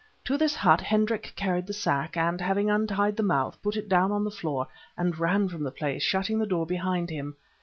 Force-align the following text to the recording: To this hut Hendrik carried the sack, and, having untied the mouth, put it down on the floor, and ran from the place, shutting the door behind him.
To 0.25 0.35
this 0.35 0.55
hut 0.55 0.81
Hendrik 0.81 1.31
carried 1.35 1.67
the 1.67 1.73
sack, 1.73 2.17
and, 2.17 2.41
having 2.41 2.71
untied 2.71 3.15
the 3.17 3.21
mouth, 3.21 3.61
put 3.61 3.75
it 3.75 3.87
down 3.87 4.11
on 4.11 4.23
the 4.23 4.31
floor, 4.31 4.67
and 4.97 5.19
ran 5.19 5.47
from 5.47 5.61
the 5.61 5.69
place, 5.69 6.01
shutting 6.01 6.39
the 6.39 6.47
door 6.47 6.65
behind 6.65 7.11
him. 7.11 7.35